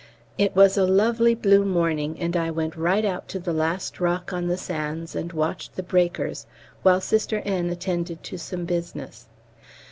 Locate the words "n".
7.45-7.69